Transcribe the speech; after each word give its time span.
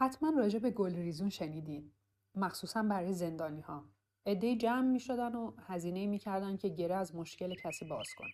حتما 0.00 0.30
راجع 0.30 0.58
به 0.58 0.70
گلریزون 0.70 1.30
شنیدین. 1.30 1.92
مخصوصا 2.34 2.82
برای 2.82 3.12
زندانی 3.12 3.60
ها. 3.60 3.84
عدهای 4.26 4.56
جمع 4.56 4.86
می 4.86 5.00
شدن 5.00 5.34
و 5.34 5.52
هزینه 5.66 6.06
می 6.06 6.18
کردن 6.18 6.56
که 6.56 6.68
گره 6.68 6.94
از 6.94 7.14
مشکل 7.14 7.54
کسی 7.54 7.84
باز 7.84 8.06
کنه. 8.18 8.32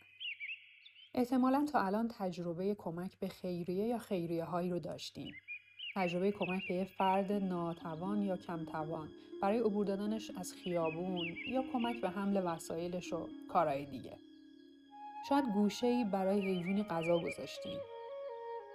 احتمالا 1.14 1.66
تا 1.72 1.80
الان 1.80 2.08
تجربه 2.18 2.74
کمک 2.74 3.18
به 3.18 3.28
خیریه 3.28 3.86
یا 3.86 3.98
خیریه 3.98 4.44
هایی 4.44 4.70
رو 4.70 4.78
داشتیم. 4.78 5.34
تجربه 5.94 6.32
کمک 6.32 6.68
به 6.68 6.74
یه 6.74 6.84
فرد 6.84 7.32
ناتوان 7.32 8.22
یا 8.22 8.36
کمتوان 8.36 9.08
برای 9.42 9.58
عبور 9.58 9.86
دادنش 9.86 10.30
از 10.36 10.52
خیابون 10.52 11.26
یا 11.48 11.64
کمک 11.72 12.00
به 12.00 12.10
حمل 12.10 12.42
وسایلش 12.44 13.12
و 13.12 13.28
کارهای 13.52 13.84
دیگه. 13.84 14.18
شاید 15.28 15.44
گوشه 15.54 15.86
ای 15.86 16.04
برای 16.04 16.40
حیوانی 16.40 16.82
غذا 16.82 17.18
گذاشتیم. 17.18 17.78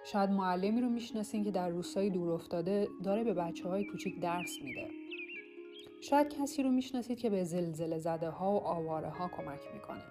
شاید 0.04 0.30
معلمی 0.30 0.82
رو 0.82 0.90
می‌شناسین 0.90 1.44
که 1.44 1.52
در 1.52 1.70
روستایی 1.70 2.10
دور 2.10 2.32
افتاده 2.32 2.88
داره 3.04 3.24
به 3.24 3.34
بچه 3.34 3.70
های 3.70 3.86
کوچیک 3.86 4.20
درس 4.20 4.62
میده. 4.64 4.88
شاید 6.02 6.30
کسی 6.30 6.64
رو 6.64 6.72
می‌شناسید 6.72 7.18
که 7.18 7.30
به 7.30 7.44
زلزله 7.44 7.98
زده 7.98 8.30
ها 8.30 8.52
و 8.52 8.64
آواره 8.64 9.10
ها 9.10 9.28
کمک 9.28 9.60
می‌کنه. 9.74 10.04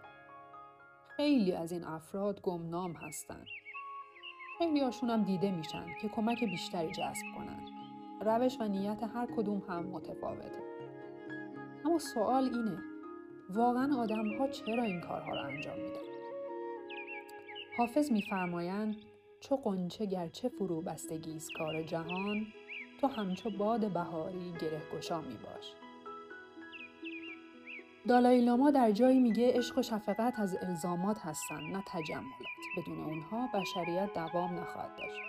خیلی 1.17 1.53
از 1.53 1.73
این 1.73 1.85
افراد 1.85 2.41
گمنام 2.41 2.93
هستند. 2.93 3.47
خیلی 4.59 4.81
هاشون 4.81 5.11
هم 5.11 5.23
دیده 5.23 5.51
میشن 5.51 5.87
که 6.03 6.09
کمک 6.09 6.45
بیشتری 6.45 6.91
جذب 6.91 7.27
کنن. 7.37 7.67
روش 8.21 8.61
و 8.61 8.69
نیت 8.69 9.03
هر 9.15 9.27
کدوم 9.37 9.63
هم 9.69 9.85
متفاوته. 9.85 10.63
اما 11.85 11.99
سوال 11.99 12.45
اینه 12.45 12.79
واقعا 13.51 13.97
آدم 13.97 14.39
ها 14.39 14.49
چرا 14.49 14.83
این 14.83 15.01
کارها 15.01 15.31
رو 15.31 15.47
انجام 15.47 15.77
میدن؟ 15.77 16.01
حافظ 17.79 18.13
میفرمایند 18.13 18.97
چو 19.41 19.57
قنچه 19.57 20.07
گرچه 20.07 20.49
فرو 20.49 20.83
بستگی 20.83 21.39
کار 21.59 21.83
جهان 21.83 22.47
تو 23.01 23.07
همچو 23.07 23.51
باد 23.51 23.93
بهاری 23.93 24.53
گره 24.61 24.83
گشا 24.95 25.21
می 25.21 25.35
باش. 25.35 25.73
دالای 28.09 28.41
لاما 28.41 28.71
در 28.71 28.91
جایی 28.91 29.21
میگه 29.21 29.53
عشق 29.53 29.79
و 29.79 29.83
شفقت 29.83 30.39
از 30.39 30.57
الزامات 30.63 31.19
هستند 31.19 31.77
نه 31.77 31.85
تجملات. 31.87 32.61
بدون 32.77 33.05
اونها 33.05 33.49
بشریت 33.55 34.15
دوام 34.15 34.55
نخواهد 34.55 34.91
داشت. 34.99 35.21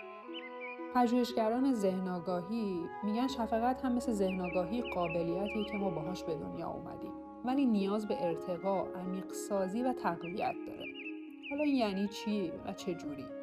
پژوهشگران 0.94 1.74
ذهنآگاهی 1.74 2.80
میگن 3.04 3.28
شفقت 3.28 3.84
هم 3.84 3.92
مثل 3.92 4.12
ذهنآگاهی 4.12 4.82
قابلیتی 4.82 5.64
که 5.64 5.76
ما 5.76 5.90
باهاش 5.90 6.24
به 6.24 6.34
دنیا 6.34 6.68
اومدیم 6.68 7.12
ولی 7.44 7.66
نیاز 7.66 8.08
به 8.08 8.24
ارتقا 8.24 8.84
عمیق 8.84 9.32
سازی 9.32 9.82
و 9.82 9.92
تقویت 9.92 10.54
داره. 10.66 10.86
حالا 11.50 11.64
یعنی 11.64 12.08
چی 12.08 12.52
و 12.66 12.72
چه 12.72 12.94
جوری؟ 12.94 13.41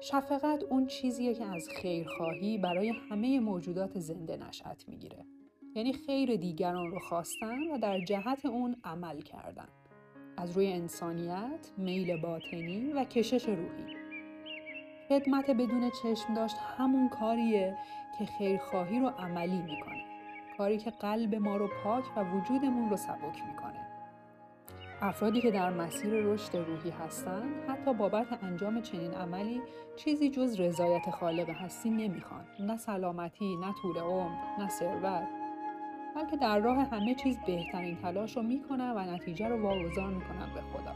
شفقت 0.00 0.62
اون 0.70 0.86
چیزیه 0.86 1.34
که 1.34 1.44
از 1.44 1.68
خیرخواهی 1.68 2.58
برای 2.58 2.92
همه 3.10 3.40
موجودات 3.40 3.98
زنده 3.98 4.36
نشأت 4.36 4.88
می‌گیره. 4.88 5.24
یعنی 5.74 5.92
خیر 5.92 6.36
دیگران 6.36 6.90
رو 6.90 6.98
خواستن 6.98 7.70
و 7.72 7.78
در 7.78 8.00
جهت 8.00 8.46
اون 8.46 8.76
عمل 8.84 9.20
کردن. 9.20 9.68
از 10.36 10.56
روی 10.56 10.72
انسانیت، 10.72 11.72
میل 11.76 12.16
باطنی 12.16 12.92
و 12.92 13.04
کشش 13.04 13.48
روحی. 13.48 13.96
خدمت 15.08 15.50
بدون 15.50 15.90
چشم 16.02 16.34
داشت 16.34 16.56
همون 16.78 17.08
کاریه 17.08 17.76
که 18.18 18.24
خیرخواهی 18.24 19.00
رو 19.00 19.08
عملی 19.08 19.62
می‌کنه. 19.62 20.04
کاری 20.58 20.78
که 20.78 20.90
قلب 20.90 21.34
ما 21.34 21.56
رو 21.56 21.68
پاک 21.84 22.04
و 22.16 22.24
وجودمون 22.24 22.90
رو 22.90 22.96
سبک 22.96 23.42
می‌کنه. 23.50 23.85
افرادی 25.02 25.40
که 25.40 25.50
در 25.50 25.70
مسیر 25.70 26.10
رشد 26.10 26.56
روحی 26.56 26.90
هستند 26.90 27.54
حتی 27.68 27.94
بابت 27.94 28.26
انجام 28.42 28.80
چنین 28.80 29.14
عملی 29.14 29.62
چیزی 29.96 30.30
جز 30.30 30.60
رضایت 30.60 31.10
خالق 31.10 31.48
هستی 31.48 31.90
نمی‌خوان. 31.90 32.44
نه 32.60 32.76
سلامتی 32.76 33.56
نه 33.56 33.74
طول 33.82 33.98
عمر 33.98 34.34
نه 34.58 34.68
ثروت. 34.68 35.28
بلکه 36.16 36.36
در 36.36 36.58
راه 36.58 36.76
همه 36.76 37.14
چیز 37.14 37.38
بهترین 37.46 37.96
تلاش 37.96 38.36
رو 38.36 38.42
می‌کنن 38.42 38.90
و 38.90 39.14
نتیجه 39.14 39.48
رو 39.48 39.62
واگذار 39.62 40.10
می‌کنن 40.10 40.54
به 40.54 40.60
خدا. 40.60 40.92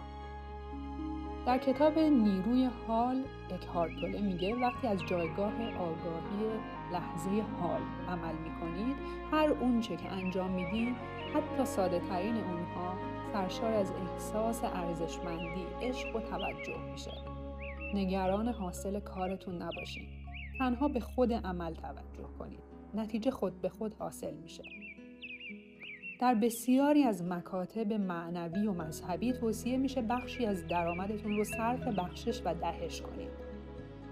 در 1.46 1.58
کتاب 1.58 1.98
نیروی 1.98 2.70
حال 2.86 3.24
اکهارتوله 3.50 4.20
میگه 4.20 4.54
وقتی 4.54 4.86
از 4.86 4.98
جایگاه 5.06 5.52
آگاهی 5.78 6.60
لحظه 6.92 7.30
حال 7.60 7.80
عمل 8.08 8.34
می‌کنید 8.34 8.96
هر 9.32 9.50
اونچه 9.50 9.96
که 9.96 10.12
انجام 10.12 10.50
می‌دید 10.50 10.96
حتی 11.34 11.64
ساده 11.64 11.98
ترین 11.98 12.36
اونها 12.36 13.09
سرشار 13.32 13.72
از 13.72 13.92
احساس 13.92 14.64
ارزشمندی، 14.64 15.66
عشق 15.82 16.16
و 16.16 16.20
توجه 16.20 16.90
میشه. 16.92 17.10
نگران 17.94 18.48
حاصل 18.48 19.00
کارتون 19.00 19.62
نباشید. 19.62 20.08
تنها 20.58 20.88
به 20.88 21.00
خود 21.00 21.32
عمل 21.32 21.74
توجه 21.74 22.28
کنید. 22.38 22.60
نتیجه 22.94 23.30
خود 23.30 23.60
به 23.60 23.68
خود 23.68 23.94
حاصل 23.94 24.34
میشه. 24.34 24.62
در 26.20 26.34
بسیاری 26.34 27.02
از 27.02 27.24
مکاتب 27.24 27.92
معنوی 27.92 28.66
و 28.66 28.72
مذهبی 28.72 29.32
توصیه 29.32 29.76
میشه 29.76 30.02
بخشی 30.02 30.46
از 30.46 30.66
درآمدتون 30.66 31.36
رو 31.36 31.44
صرف 31.44 31.86
بخشش 31.98 32.42
و 32.44 32.54
دهش 32.54 33.00
کنید. 33.00 33.30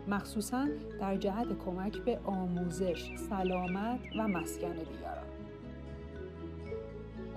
مخصوصا 0.09 0.69
در 1.01 1.17
جهت 1.17 1.59
کمک 1.65 1.99
به 1.99 2.19
آموزش، 2.25 3.17
سلامت 3.17 4.01
و 4.19 4.29
مسکن 4.29 4.75
دیگران. 4.75 5.38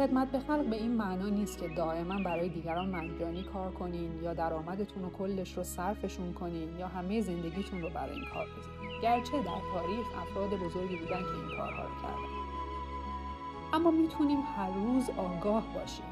خدمت 0.02 0.32
به 0.32 0.40
خلق 0.40 0.66
به 0.66 0.76
این 0.76 0.92
معنا 0.92 1.30
نیست 1.30 1.58
که 1.58 1.68
دائما 1.68 2.24
برای 2.24 2.50
دیگران 2.50 2.90
مجانی 2.90 3.44
کار 3.44 3.72
کنین 3.72 4.24
یا 4.24 4.34
درآمدتون 4.34 5.04
رو 5.04 5.10
کلش 5.10 5.58
رو 5.58 5.64
صرفشون 5.64 6.34
کنین 6.34 6.78
یا 6.78 6.88
همه 6.88 7.22
زندگیتون 7.22 7.82
رو 7.82 7.90
برای 7.90 8.16
این 8.16 8.26
کار 8.34 8.46
بذارین. 8.46 9.02
گرچه 9.02 9.32
در 9.32 9.62
تاریخ 9.74 10.06
افراد 10.22 10.50
بزرگی 10.50 10.96
بودن 10.96 11.20
که 11.20 11.30
این 11.30 11.58
کارها 11.58 11.84
رو 11.84 11.96
کردن. 12.02 12.32
اما 13.74 13.92
می‌تونیم 13.92 14.40
هر 14.58 14.70
روز 14.74 15.10
آگاه 15.10 15.64
باشیم 15.74 16.06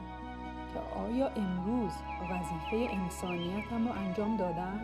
که 0.73 0.79
آیا 0.99 1.27
امروز 1.27 1.91
وظیفه 2.31 2.95
انسانیتم 2.95 3.87
رو 3.87 3.93
انجام 3.93 4.37
دادم 4.37 4.79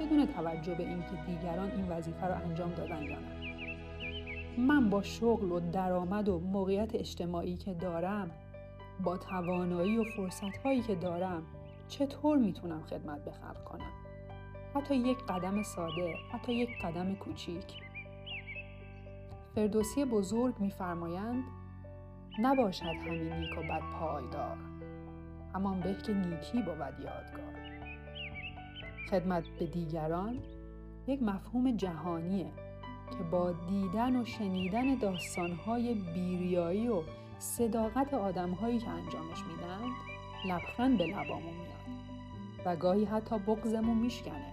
بدون 0.00 0.26
توجه 0.26 0.74
به 0.74 0.82
اینکه 0.82 1.16
دیگران 1.26 1.70
این 1.70 1.88
وظیفه 1.88 2.26
رو 2.26 2.34
انجام 2.34 2.70
دادن 2.70 3.02
یا 3.02 3.18
نه. 3.20 3.45
من 4.58 4.90
با 4.90 5.02
شغل 5.02 5.52
و 5.52 5.60
درآمد 5.60 6.28
و 6.28 6.38
موقعیت 6.38 6.94
اجتماعی 6.94 7.56
که 7.56 7.74
دارم 7.74 8.30
با 9.04 9.16
توانایی 9.16 9.98
و 9.98 10.04
فرصت 10.04 10.56
هایی 10.64 10.82
که 10.82 10.94
دارم 10.94 11.42
چطور 11.88 12.38
می‌تونم 12.38 12.82
خدمت 12.82 13.24
به 13.24 13.30
خلق 13.30 13.64
کنم؟ 13.64 13.92
حتی 14.74 14.96
یک 14.96 15.18
قدم 15.28 15.62
ساده 15.62 16.14
حتی 16.32 16.52
یک 16.52 16.68
قدم 16.82 17.14
کوچیک. 17.14 17.64
فردوسی 19.54 20.04
بزرگ 20.04 20.54
میفرمایند 20.58 21.44
نباشد 22.38 22.84
همین 22.84 23.32
نیک 23.32 23.58
و 23.58 23.62
بد 23.62 23.82
پایدار 24.00 24.56
همان 25.54 25.80
به 25.80 25.94
که 25.94 26.14
نیکی 26.14 26.62
بود 26.62 26.94
یادگار. 27.04 27.56
خدمت 29.10 29.44
به 29.58 29.66
دیگران 29.66 30.38
یک 31.06 31.22
مفهوم 31.22 31.76
جهانیه. 31.76 32.65
که 33.10 33.24
با 33.30 33.52
دیدن 33.52 34.16
و 34.16 34.24
شنیدن 34.24 34.94
داستانهای 34.94 35.94
بیریایی 35.94 36.88
و 36.88 37.02
صداقت 37.38 38.14
آدمهایی 38.14 38.78
که 38.78 38.88
انجامش 38.88 39.38
میدن 39.44 39.90
لبخند 40.46 40.98
به 40.98 41.06
لبامون 41.06 41.54
میاد. 41.54 41.76
و 42.64 42.76
گاهی 42.76 43.04
حتی 43.04 43.38
بغزمون 43.38 43.98
میشکنه. 43.98 44.52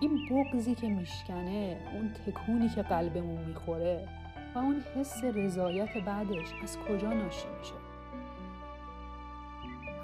این 0.00 0.28
بغزی 0.30 0.74
که 0.74 0.88
میشکنه 0.88 1.80
اون 1.94 2.12
تکونی 2.12 2.68
که 2.68 2.82
قلبمون 2.82 3.44
می‌خوره 3.44 4.08
و 4.54 4.58
اون 4.58 4.84
حس 4.96 5.24
رضایت 5.24 5.98
بعدش 6.06 6.52
از 6.62 6.78
کجا 6.78 7.12
ناشی 7.12 7.46
میشه؟ 7.58 7.74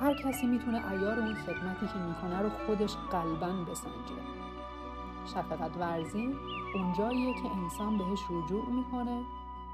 هر 0.00 0.14
کسی 0.14 0.46
می‌تونه 0.46 0.92
ایار 0.92 1.18
اون 1.18 1.34
خدمتی 1.34 1.86
که 1.86 1.98
می‌کنه 1.98 2.38
رو 2.38 2.48
خودش 2.66 2.96
قلبا 2.96 3.64
بسنجه. 3.70 4.43
شفقت 5.26 5.76
ورزی 5.76 6.34
اونجاییه 6.74 7.34
که 7.34 7.48
انسان 7.62 7.98
بهش 7.98 8.20
رجوع 8.30 8.70
می‌کنه 8.70 9.22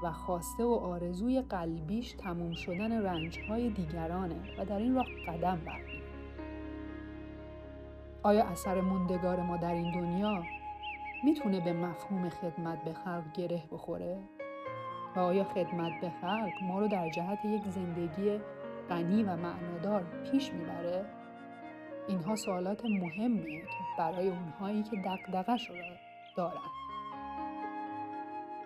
و 0.03 0.11
خواسته 0.11 0.63
و 0.63 0.73
آرزوی 0.73 1.41
قلبیش 1.41 2.11
تموم 2.11 2.53
شدن 2.53 3.01
رنجهای 3.03 3.69
دیگرانه 3.69 4.35
و 4.59 4.65
در 4.65 4.77
این 4.77 4.95
راه 4.95 5.05
قدم 5.27 5.61
برمیداره 5.65 6.01
آیا 8.23 8.43
اثر 8.43 8.81
موندگار 8.81 9.41
ما 9.41 9.57
در 9.57 9.73
این 9.73 9.91
دنیا 9.91 10.43
می‌تونه 11.23 11.59
به 11.59 11.73
مفهوم 11.73 12.29
خدمت 12.29 12.83
به 12.83 12.93
خلق 12.93 13.31
گره 13.33 13.63
بخوره؟ 13.71 14.17
و 15.15 15.19
آیا 15.19 15.43
خدمت 15.43 16.01
به 16.01 16.11
خلق 16.21 16.63
ما 16.63 16.79
رو 16.79 16.87
در 16.87 17.09
جهت 17.09 17.45
یک 17.45 17.63
زندگی 17.67 18.39
غنی 18.89 19.23
و 19.23 19.35
معنادار 19.35 20.03
پیش 20.31 20.53
می‌بره؟ 20.53 21.20
اینها 22.11 22.35
سوالات 22.35 22.85
مهمیه 22.85 23.61
که 23.61 23.83
برای 23.97 24.27
اونهایی 24.27 24.83
که 24.83 24.97
دقدقش 25.05 25.69
رو 25.69 25.75
دارن. 26.37 26.61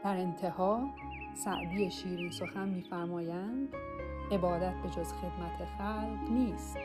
در 0.04 0.18
انتها 0.18 0.90
سعدی 1.34 1.92
شیرین 1.92 2.32
سخن 2.32 2.70
میفرمایند 2.70 3.74
عبادت 4.32 4.74
به 4.84 4.90
جز 4.90 5.14
خدمت 5.14 5.66
خلق 5.78 6.32
نیست 6.32 6.78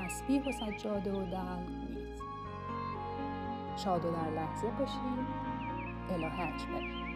تسبیح 0.00 0.48
و 0.48 0.52
سجاده 0.52 1.12
و 1.12 1.24
دلق 1.24 1.68
نیست. 1.88 2.22
شاد 3.76 4.04
و 4.04 4.10
در 4.10 4.30
لحظه 4.30 4.66
باشید 4.70 5.26
اله 6.10 6.40
اکبر. 6.40 7.09